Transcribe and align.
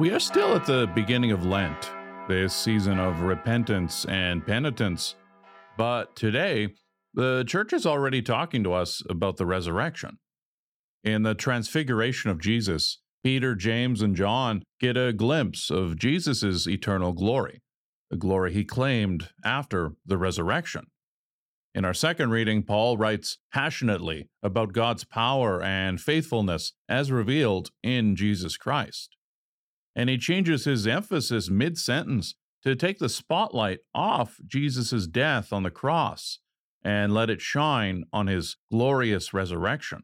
We 0.00 0.12
are 0.12 0.18
still 0.18 0.54
at 0.56 0.64
the 0.64 0.90
beginning 0.94 1.30
of 1.30 1.44
Lent, 1.44 1.92
this 2.26 2.54
season 2.54 2.98
of 2.98 3.20
repentance 3.20 4.06
and 4.06 4.42
penitence. 4.46 5.14
But 5.76 6.16
today, 6.16 6.68
the 7.12 7.44
church 7.46 7.74
is 7.74 7.84
already 7.84 8.22
talking 8.22 8.64
to 8.64 8.72
us 8.72 9.02
about 9.10 9.36
the 9.36 9.44
resurrection. 9.44 10.16
In 11.04 11.22
the 11.22 11.34
transfiguration 11.34 12.30
of 12.30 12.40
Jesus, 12.40 13.02
Peter, 13.22 13.54
James, 13.54 14.00
and 14.00 14.16
John 14.16 14.62
get 14.80 14.96
a 14.96 15.12
glimpse 15.12 15.68
of 15.68 15.98
Jesus' 15.98 16.66
eternal 16.66 17.12
glory, 17.12 17.60
the 18.08 18.16
glory 18.16 18.54
he 18.54 18.64
claimed 18.64 19.28
after 19.44 19.90
the 20.06 20.16
resurrection. 20.16 20.86
In 21.74 21.84
our 21.84 21.92
second 21.92 22.30
reading, 22.30 22.62
Paul 22.62 22.96
writes 22.96 23.36
passionately 23.52 24.30
about 24.42 24.72
God's 24.72 25.04
power 25.04 25.62
and 25.62 26.00
faithfulness 26.00 26.72
as 26.88 27.12
revealed 27.12 27.68
in 27.82 28.16
Jesus 28.16 28.56
Christ. 28.56 29.14
And 29.94 30.08
he 30.08 30.18
changes 30.18 30.64
his 30.64 30.86
emphasis 30.86 31.50
mid 31.50 31.78
sentence 31.78 32.34
to 32.62 32.76
take 32.76 32.98
the 32.98 33.08
spotlight 33.08 33.78
off 33.94 34.36
Jesus' 34.46 35.06
death 35.06 35.52
on 35.52 35.62
the 35.62 35.70
cross 35.70 36.38
and 36.82 37.12
let 37.12 37.30
it 37.30 37.40
shine 37.40 38.04
on 38.12 38.26
his 38.26 38.56
glorious 38.70 39.34
resurrection. 39.34 40.02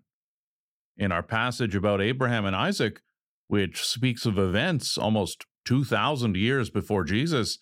In 0.97 1.13
our 1.13 1.23
passage 1.23 1.75
about 1.75 2.01
Abraham 2.01 2.45
and 2.45 2.57
Isaac, 2.57 3.01
which 3.49 3.85
speaks 3.85 4.27
of 4.27 4.39
events 4.39 4.99
almost 4.99 5.47
2,000 5.67 6.37
years 6.37 6.71
before 6.71 7.05
Jesus, 7.05 7.59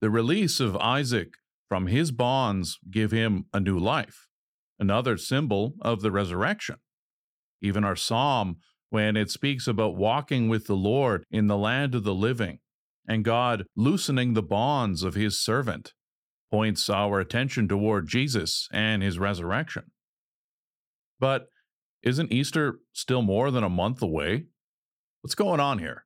the 0.00 0.10
release 0.10 0.60
of 0.60 0.76
Isaac 0.76 1.34
from 1.68 1.88
his 1.88 2.10
bonds 2.12 2.78
give 2.90 3.10
him 3.10 3.46
a 3.52 3.60
new 3.60 3.78
life, 3.78 4.28
another 4.78 5.16
symbol 5.16 5.74
of 5.80 6.00
the 6.00 6.10
resurrection. 6.10 6.76
Even 7.60 7.84
our 7.84 7.96
psalm, 7.96 8.58
when 8.90 9.16
it 9.16 9.30
speaks 9.30 9.66
about 9.66 9.96
walking 9.96 10.48
with 10.48 10.66
the 10.66 10.76
Lord 10.76 11.24
in 11.30 11.46
the 11.46 11.56
land 11.56 11.94
of 11.94 12.04
the 12.04 12.14
living 12.14 12.58
and 13.08 13.24
God 13.24 13.64
loosening 13.76 14.34
the 14.34 14.42
bonds 14.42 15.02
of 15.02 15.14
his 15.14 15.40
servant, 15.40 15.92
points 16.50 16.88
our 16.88 17.20
attention 17.20 17.68
toward 17.68 18.08
Jesus 18.08 18.68
and 18.72 19.02
his 19.02 19.18
resurrection. 19.18 19.84
But 21.18 21.46
isn't 22.02 22.32
Easter 22.32 22.78
still 22.92 23.22
more 23.22 23.50
than 23.50 23.64
a 23.64 23.68
month 23.68 24.02
away? 24.02 24.46
What's 25.22 25.34
going 25.34 25.60
on 25.60 25.78
here? 25.78 26.04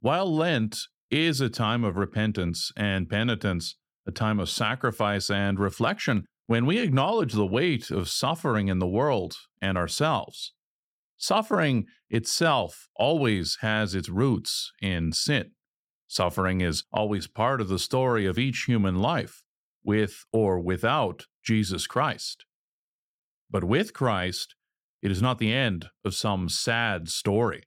While 0.00 0.34
Lent 0.34 0.78
is 1.10 1.40
a 1.40 1.48
time 1.48 1.84
of 1.84 1.96
repentance 1.96 2.72
and 2.76 3.08
penitence, 3.08 3.76
a 4.06 4.12
time 4.12 4.38
of 4.38 4.50
sacrifice 4.50 5.30
and 5.30 5.58
reflection 5.58 6.24
when 6.46 6.66
we 6.66 6.78
acknowledge 6.78 7.32
the 7.32 7.46
weight 7.46 7.90
of 7.90 8.08
suffering 8.08 8.68
in 8.68 8.78
the 8.78 8.86
world 8.86 9.34
and 9.62 9.78
ourselves. 9.78 10.52
Suffering 11.26 11.86
itself 12.10 12.86
always 12.96 13.56
has 13.62 13.94
its 13.94 14.10
roots 14.10 14.70
in 14.82 15.10
sin. 15.12 15.52
Suffering 16.06 16.60
is 16.60 16.84
always 16.92 17.26
part 17.26 17.62
of 17.62 17.68
the 17.68 17.78
story 17.78 18.26
of 18.26 18.38
each 18.38 18.64
human 18.66 18.96
life, 18.96 19.42
with 19.82 20.26
or 20.34 20.60
without 20.60 21.24
Jesus 21.42 21.86
Christ. 21.86 22.44
But 23.50 23.64
with 23.64 23.94
Christ, 23.94 24.54
it 25.00 25.10
is 25.10 25.22
not 25.22 25.38
the 25.38 25.50
end 25.50 25.86
of 26.04 26.14
some 26.14 26.50
sad 26.50 27.08
story. 27.08 27.62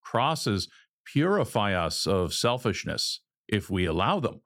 Crosses 0.00 0.68
purify 1.04 1.74
us 1.74 2.06
of 2.06 2.32
selfishness 2.32 3.22
if 3.48 3.68
we 3.68 3.86
allow 3.86 4.20
them 4.20 4.42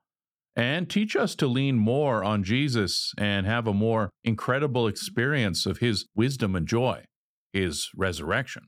and 0.57 0.89
teach 0.89 1.15
us 1.15 1.35
to 1.35 1.47
lean 1.47 1.77
more 1.77 2.25
on 2.25 2.45
Jesus 2.45 3.13
and 3.19 3.45
have 3.45 3.67
a 3.67 3.75
more 3.75 4.09
incredible 4.25 4.87
experience 4.87 5.67
of 5.67 5.81
his 5.81 6.07
wisdom 6.15 6.57
and 6.57 6.67
joy, 6.67 7.05
resurrection. 7.95 8.65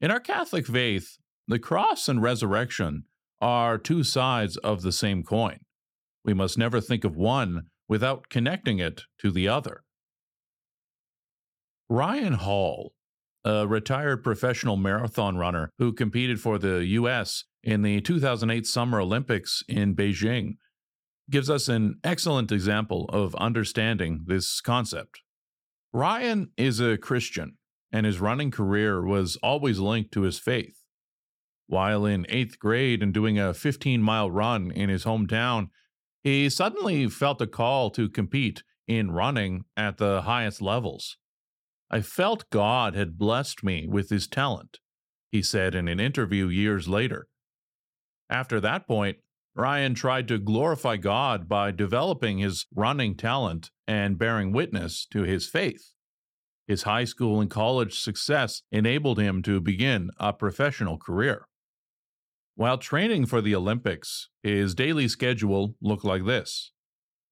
In 0.00 0.10
our 0.10 0.20
Catholic 0.20 0.66
faith, 0.66 1.16
the 1.48 1.58
cross 1.58 2.08
and 2.08 2.22
resurrection 2.22 3.04
are 3.40 3.78
two 3.78 4.02
sides 4.02 4.56
of 4.58 4.82
the 4.82 4.92
same 4.92 5.22
coin. 5.22 5.60
We 6.24 6.34
must 6.34 6.58
never 6.58 6.80
think 6.80 7.04
of 7.04 7.16
one 7.16 7.66
without 7.88 8.28
connecting 8.28 8.78
it 8.78 9.02
to 9.20 9.30
the 9.30 9.48
other. 9.48 9.82
Ryan 11.88 12.34
Hall, 12.34 12.92
a 13.44 13.66
retired 13.66 14.24
professional 14.24 14.76
marathon 14.76 15.36
runner 15.36 15.70
who 15.78 15.92
competed 15.92 16.40
for 16.40 16.58
the 16.58 16.84
U.S 16.84 17.44
in 17.66 17.82
the 17.82 18.00
2008 18.00 18.64
Summer 18.64 19.00
Olympics 19.00 19.64
in 19.68 19.96
Beijing 19.96 20.52
gives 21.28 21.50
us 21.50 21.68
an 21.68 21.96
excellent 22.04 22.52
example 22.52 23.06
of 23.12 23.34
understanding 23.34 24.22
this 24.26 24.60
concept. 24.60 25.20
Ryan 25.96 26.50
is 26.58 26.78
a 26.78 26.98
Christian, 26.98 27.56
and 27.90 28.04
his 28.04 28.20
running 28.20 28.50
career 28.50 29.02
was 29.02 29.36
always 29.36 29.78
linked 29.78 30.12
to 30.12 30.22
his 30.24 30.38
faith. 30.38 30.84
While 31.68 32.04
in 32.04 32.26
eighth 32.28 32.58
grade 32.58 33.02
and 33.02 33.14
doing 33.14 33.38
a 33.38 33.54
15 33.54 34.02
mile 34.02 34.30
run 34.30 34.70
in 34.70 34.90
his 34.90 35.06
hometown, 35.06 35.68
he 36.22 36.50
suddenly 36.50 37.08
felt 37.08 37.40
a 37.40 37.46
call 37.46 37.88
to 37.92 38.10
compete 38.10 38.62
in 38.86 39.12
running 39.12 39.64
at 39.74 39.96
the 39.96 40.20
highest 40.20 40.60
levels. 40.60 41.16
I 41.90 42.02
felt 42.02 42.50
God 42.50 42.94
had 42.94 43.16
blessed 43.16 43.64
me 43.64 43.86
with 43.88 44.10
his 44.10 44.28
talent, 44.28 44.80
he 45.32 45.40
said 45.40 45.74
in 45.74 45.88
an 45.88 45.98
interview 45.98 46.48
years 46.48 46.86
later. 46.86 47.26
After 48.28 48.60
that 48.60 48.86
point, 48.86 49.16
Ryan 49.56 49.94
tried 49.94 50.28
to 50.28 50.38
glorify 50.38 50.98
God 50.98 51.48
by 51.48 51.70
developing 51.70 52.38
his 52.38 52.66
running 52.74 53.16
talent 53.16 53.70
and 53.88 54.18
bearing 54.18 54.52
witness 54.52 55.06
to 55.12 55.22
his 55.22 55.48
faith. 55.48 55.94
His 56.68 56.82
high 56.82 57.04
school 57.04 57.40
and 57.40 57.50
college 57.50 57.98
success 57.98 58.62
enabled 58.70 59.18
him 59.18 59.42
to 59.44 59.60
begin 59.60 60.10
a 60.20 60.34
professional 60.34 60.98
career. 60.98 61.48
While 62.54 62.76
training 62.76 63.26
for 63.26 63.40
the 63.40 63.54
Olympics, 63.54 64.28
his 64.42 64.74
daily 64.74 65.08
schedule 65.08 65.74
looked 65.80 66.04
like 66.04 66.26
this 66.26 66.72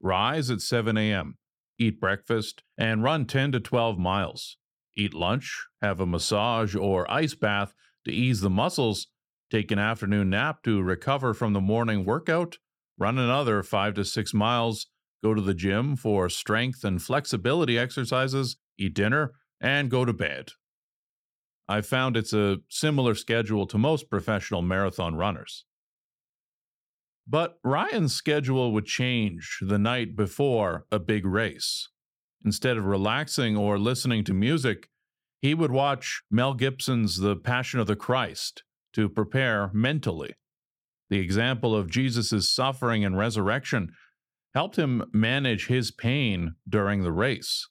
rise 0.01 0.51
at 0.51 0.63
7 0.63 0.97
a.m., 0.97 1.37
eat 1.79 2.01
breakfast, 2.01 2.63
and 2.79 3.03
run 3.03 3.27
10 3.27 3.53
to 3.53 3.61
12 3.61 3.99
miles. 3.99 4.57
Eat 4.97 5.13
lunch, 5.13 5.67
have 5.83 6.01
a 6.01 6.07
massage 6.07 6.75
or 6.75 7.11
ice 7.11 7.35
bath 7.35 7.75
to 8.07 8.13
ease 8.13 8.41
the 8.41 8.51
muscles, 8.51 9.09
take 9.51 9.71
an 9.71 9.79
afternoon 9.79 10.31
nap 10.31 10.63
to 10.65 10.83
recover 10.83 11.35
from 11.35 11.53
the 11.53 11.61
morning 11.61 12.05
workout, 12.05 12.59
run 12.99 13.19
another 13.19 13.63
five 13.63 13.95
to 13.95 14.05
six 14.05 14.33
miles, 14.33 14.87
go 15.23 15.35
to 15.35 15.41
the 15.41 15.55
gym 15.55 15.97
for 15.97 16.29
strength 16.29 16.85
and 16.85 17.03
flexibility 17.03 17.79
exercises, 17.79 18.57
eat 18.79 18.95
dinner, 18.95 19.33
and 19.61 19.91
go 19.91 20.05
to 20.05 20.13
bed. 20.13 20.51
I 21.69 21.81
found 21.81 22.17
it's 22.17 22.33
a 22.33 22.59
similar 22.69 23.15
schedule 23.15 23.67
to 23.69 23.79
most 23.79 24.11
professional 24.11 24.61
marathon 24.61 25.15
runners. 25.15 25.65
But 27.27 27.59
Ryan's 27.65 28.13
schedule 28.13 28.73
would 28.73 28.85
change 28.85 29.59
the 29.63 29.79
night 29.79 30.15
before 30.15 30.85
a 30.93 30.99
big 30.99 31.25
race. 31.25 31.89
Instead 32.45 32.77
of 32.77 32.85
relaxing 32.85 33.57
or 33.57 33.79
listening 33.79 34.25
to 34.25 34.35
music, 34.35 34.91
he 35.41 35.55
would 35.55 35.71
watch 35.71 36.23
Mel 36.31 36.53
Gibson's 36.53 37.17
The 37.17 37.35
Passion 37.35 37.81
of 37.81 37.87
the 37.87 37.97
Christ 37.97 38.63
to 38.95 39.09
prepare 39.09 39.71
mentally. 39.73 40.35
The 41.11 41.19
example 41.19 41.77
of 41.77 41.91
Jesus' 41.91 42.51
suffering 42.51 43.05
and 43.05 43.19
resurrection 43.19 43.91
helped 44.55 44.77
him 44.77 45.05
manage 45.13 45.67
his 45.67 45.91
pain 45.91 46.55
during 46.69 47.03
the 47.03 47.13
race. 47.13 47.69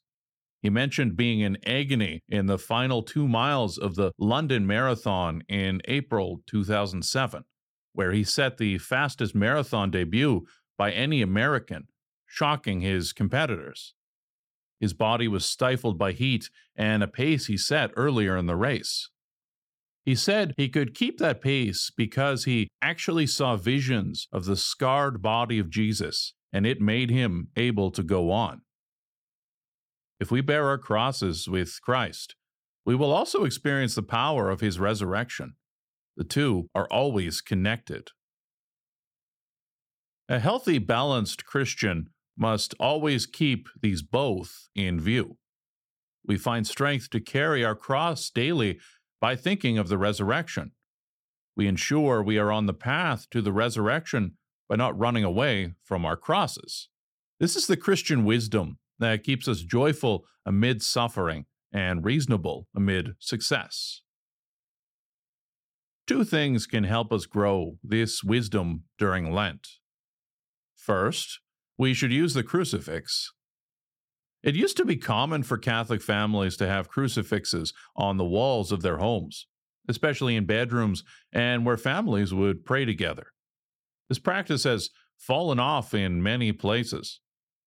He 0.61 0.69
mentioned 0.69 1.17
being 1.17 1.41
in 1.41 1.57
agony 1.65 2.21
in 2.29 2.45
the 2.45 2.57
final 2.57 3.03
two 3.03 3.27
miles 3.27 3.77
of 3.77 3.95
the 3.95 4.11
London 4.17 4.65
Marathon 4.65 5.43
in 5.49 5.81
April 5.85 6.41
2007, 6.47 7.43
where 7.91 8.11
he 8.13 8.23
set 8.23 8.57
the 8.57 8.77
fastest 8.77 9.35
marathon 9.35 9.91
debut 9.91 10.45
by 10.77 10.91
any 10.91 11.21
American, 11.21 11.87
shocking 12.25 12.81
his 12.81 13.11
competitors. 13.11 13.93
His 14.79 14.93
body 14.93 15.27
was 15.27 15.45
stifled 15.45 15.97
by 15.97 16.11
heat 16.11 16.49
and 16.75 17.03
a 17.03 17.07
pace 17.07 17.47
he 17.47 17.57
set 17.57 17.91
earlier 17.95 18.37
in 18.37 18.47
the 18.47 18.55
race. 18.55 19.09
He 20.05 20.15
said 20.15 20.53
he 20.57 20.67
could 20.67 20.93
keep 20.93 21.17
that 21.19 21.41
pace 21.41 21.91
because 21.95 22.43
he 22.43 22.67
actually 22.81 23.25
saw 23.25 23.55
visions 23.55 24.27
of 24.33 24.45
the 24.45 24.57
scarred 24.57 25.21
body 25.21 25.59
of 25.59 25.69
Jesus, 25.69 26.33
and 26.51 26.65
it 26.65 26.81
made 26.81 27.09
him 27.09 27.47
able 27.55 27.89
to 27.91 28.03
go 28.03 28.29
on. 28.29 28.61
If 30.19 30.29
we 30.29 30.41
bear 30.41 30.67
our 30.67 30.77
crosses 30.77 31.47
with 31.47 31.81
Christ, 31.81 32.35
we 32.85 32.95
will 32.95 33.13
also 33.13 33.45
experience 33.45 33.95
the 33.95 34.03
power 34.03 34.49
of 34.49 34.59
his 34.59 34.79
resurrection. 34.79 35.53
The 36.17 36.25
two 36.25 36.67
are 36.75 36.87
always 36.91 37.41
connected. 37.41 38.09
A 40.29 40.39
healthy, 40.39 40.79
balanced 40.79 41.45
Christian 41.45 42.07
must 42.37 42.73
always 42.79 43.25
keep 43.25 43.67
these 43.81 44.01
both 44.01 44.67
in 44.75 44.99
view. 44.99 45.37
We 46.25 46.37
find 46.37 46.65
strength 46.65 47.09
to 47.11 47.19
carry 47.19 47.63
our 47.63 47.75
cross 47.75 48.29
daily 48.29 48.79
by 49.23 49.37
thinking 49.37 49.77
of 49.77 49.87
the 49.87 49.97
resurrection. 49.97 50.71
We 51.55 51.65
ensure 51.65 52.21
we 52.21 52.37
are 52.37 52.51
on 52.51 52.65
the 52.65 52.73
path 52.73 53.29
to 53.29 53.41
the 53.41 53.53
resurrection 53.53 54.33
by 54.67 54.75
not 54.75 54.99
running 54.99 55.23
away 55.23 55.75
from 55.81 56.03
our 56.03 56.17
crosses. 56.17 56.89
This 57.39 57.55
is 57.55 57.65
the 57.65 57.77
Christian 57.77 58.25
wisdom 58.25 58.79
that 58.99 59.23
keeps 59.23 59.47
us 59.47 59.61
joyful 59.61 60.25
amid 60.45 60.83
suffering 60.83 61.45
and 61.71 62.03
reasonable 62.03 62.67
amid 62.75 63.11
success. 63.17 64.01
two 66.05 66.25
things 66.25 66.65
can 66.65 66.83
help 66.83 67.13
us 67.13 67.25
grow 67.25 67.77
this 67.81 68.25
wisdom 68.25 68.83
during 68.99 69.31
Lent. 69.31 69.65
First, 70.75 71.39
we 71.77 71.93
should 71.93 72.11
use 72.11 72.33
the 72.33 72.43
crucifix. 72.43 73.31
It 74.43 74.55
used 74.55 74.75
to 74.77 74.85
be 74.85 74.97
common 74.97 75.43
for 75.43 75.57
Catholic 75.57 76.01
families 76.01 76.57
to 76.57 76.67
have 76.67 76.89
crucifixes 76.89 77.73
on 77.95 78.17
the 78.17 78.25
walls 78.25 78.73
of 78.73 78.81
their 78.81 78.97
homes, 78.97 79.47
especially 79.87 80.35
in 80.35 80.45
bedrooms 80.45 81.03
and 81.31 81.65
where 81.65 81.77
families 81.77 82.33
would 82.33 82.65
pray 82.65 82.83
together. 82.83 83.27
This 84.09 84.19
practice 84.19 84.65
has 84.65 84.89
fallen 85.17 85.59
off 85.59 85.93
in 85.93 86.21
many 86.21 86.51
places, 86.51 87.21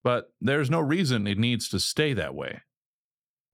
but 0.05 0.27
there's 0.41 0.71
no 0.71 0.81
reason 0.81 1.27
it 1.27 1.39
needs 1.39 1.69
to 1.71 1.81
stay 1.81 2.13
that 2.13 2.35
way. 2.35 2.61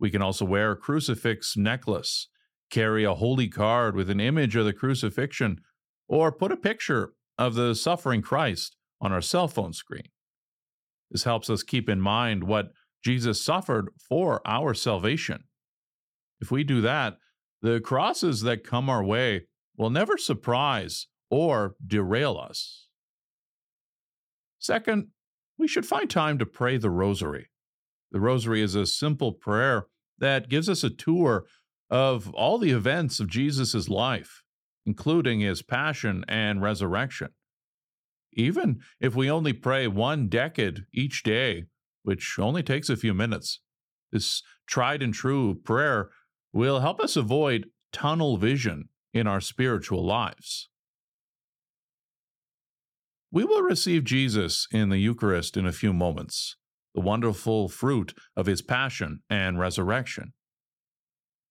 We 0.00 0.10
can 0.10 0.20
also 0.20 0.44
wear 0.44 0.72
a 0.72 0.76
crucifix 0.76 1.56
necklace, 1.56 2.28
carry 2.70 3.04
a 3.04 3.14
holy 3.14 3.46
card 3.46 3.94
with 3.94 4.10
an 4.10 4.18
image 4.18 4.56
of 4.56 4.64
the 4.64 4.72
crucifixion, 4.72 5.60
or 6.08 6.32
put 6.32 6.50
a 6.50 6.56
picture 6.56 7.12
of 7.38 7.54
the 7.54 7.74
suffering 7.74 8.20
Christ 8.20 8.76
on 9.00 9.12
our 9.12 9.20
cell 9.20 9.46
phone 9.46 9.72
screen. 9.72 10.08
This 11.10 11.22
helps 11.22 11.48
us 11.48 11.62
keep 11.62 11.88
in 11.88 12.00
mind 12.00 12.44
what 12.44 12.72
Jesus 13.04 13.42
suffered 13.42 13.90
for 14.08 14.40
our 14.46 14.74
salvation. 14.74 15.44
If 16.40 16.50
we 16.50 16.64
do 16.64 16.80
that, 16.80 17.18
the 17.60 17.80
crosses 17.80 18.42
that 18.42 18.64
come 18.64 18.88
our 18.88 19.04
way 19.04 19.46
will 19.76 19.90
never 19.90 20.18
surprise 20.18 21.06
or 21.30 21.76
derail 21.84 22.36
us. 22.38 22.88
Second, 24.58 25.08
we 25.58 25.66
should 25.66 25.86
find 25.86 26.08
time 26.08 26.38
to 26.38 26.46
pray 26.46 26.76
the 26.76 26.90
rosary. 26.90 27.48
The 28.10 28.20
rosary 28.20 28.62
is 28.62 28.74
a 28.74 28.86
simple 28.86 29.32
prayer 29.32 29.86
that 30.18 30.48
gives 30.48 30.68
us 30.68 30.84
a 30.84 30.90
tour 30.90 31.46
of 31.90 32.32
all 32.34 32.58
the 32.58 32.70
events 32.70 33.20
of 33.20 33.28
Jesus' 33.28 33.88
life, 33.88 34.42
including 34.86 35.40
his 35.40 35.62
passion 35.62 36.24
and 36.28 36.62
resurrection. 36.62 37.28
Even 38.32 38.80
if 39.00 39.14
we 39.14 39.30
only 39.30 39.52
pray 39.52 39.86
one 39.86 40.28
decade 40.28 40.84
each 40.92 41.22
day, 41.22 41.64
which 42.02 42.38
only 42.38 42.62
takes 42.62 42.88
a 42.88 42.96
few 42.96 43.14
minutes, 43.14 43.60
this 44.10 44.42
tried 44.66 45.02
and 45.02 45.14
true 45.14 45.54
prayer 45.54 46.10
will 46.52 46.80
help 46.80 47.00
us 47.00 47.16
avoid 47.16 47.66
tunnel 47.92 48.36
vision 48.36 48.88
in 49.12 49.26
our 49.26 49.40
spiritual 49.40 50.04
lives. 50.04 50.68
We 53.30 53.44
will 53.44 53.62
receive 53.62 54.04
Jesus 54.04 54.66
in 54.70 54.90
the 54.90 54.98
Eucharist 54.98 55.56
in 55.56 55.66
a 55.66 55.72
few 55.72 55.94
moments, 55.94 56.56
the 56.94 57.00
wonderful 57.00 57.68
fruit 57.68 58.12
of 58.36 58.46
his 58.46 58.60
passion 58.60 59.20
and 59.30 59.58
resurrection. 59.58 60.34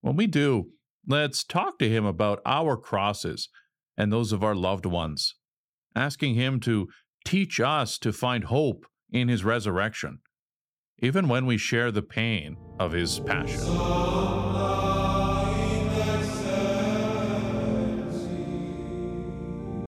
When 0.01 0.15
we 0.15 0.27
do, 0.27 0.69
let's 1.07 1.43
talk 1.43 1.79
to 1.79 1.89
him 1.89 2.05
about 2.05 2.41
our 2.45 2.77
crosses 2.77 3.49
and 3.97 4.11
those 4.11 4.31
of 4.31 4.43
our 4.43 4.55
loved 4.55 4.85
ones, 4.85 5.35
asking 5.95 6.35
him 6.35 6.59
to 6.61 6.87
teach 7.25 7.59
us 7.59 7.97
to 7.99 8.13
find 8.13 8.45
hope 8.45 8.85
in 9.11 9.27
his 9.27 9.43
resurrection, 9.43 10.19
even 11.01 11.27
when 11.27 11.45
we 11.45 11.57
share 11.57 11.91
the 11.91 12.01
pain 12.01 12.55
of 12.79 12.91
his 12.91 13.19
passion. 13.19 14.40